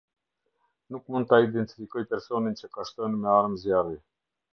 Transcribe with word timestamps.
Nuk 0.93 1.03
mund 1.15 1.27
ta 1.33 1.37
identifikoj 1.43 2.03
personin 2.13 2.57
që 2.63 2.71
ka 2.79 2.87
shtënë 2.91 3.21
me 3.27 3.31
armë 3.37 3.61
zjarri. 3.65 3.99